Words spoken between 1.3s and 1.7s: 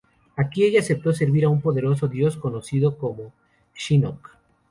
a un